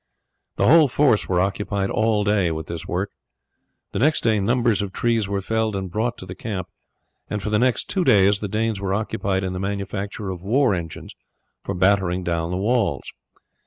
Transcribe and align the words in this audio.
The 0.55 0.65
whole 0.65 0.87
force 0.87 1.29
were 1.29 1.39
occupied 1.39 1.91
all 1.91 2.23
day 2.23 2.49
with 2.49 2.65
this 2.65 2.87
work. 2.87 3.11
The 3.91 3.99
next 3.99 4.21
day 4.23 4.39
numbers 4.39 4.81
of 4.81 4.91
trees 4.91 5.27
were 5.29 5.41
felled 5.41 5.75
and 5.75 5.91
brought 5.91 6.17
to 6.17 6.25
the 6.25 6.33
camp, 6.33 6.69
and 7.29 7.39
for 7.39 7.51
the 7.51 7.59
next 7.59 7.87
two 7.87 8.03
days 8.03 8.39
the 8.39 8.47
Danes 8.47 8.81
were 8.81 8.95
occupied 8.95 9.43
in 9.43 9.53
the 9.53 9.59
manufacture 9.59 10.31
of 10.31 10.41
war 10.41 10.73
engines 10.73 11.13
for 11.63 11.75
battering 11.75 12.23
down 12.23 12.49
the 12.49 12.57
walls. 12.57 13.13